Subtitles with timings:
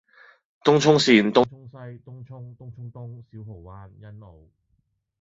[0.65, 4.47] 東涌綫：東涌西，東涌，東涌東，小蠔灣，欣澳，